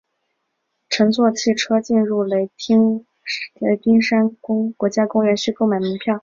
[0.89, 2.49] 乘坐汽车进入雷
[3.83, 4.31] 丁山
[4.75, 6.19] 国家公园需购买门票。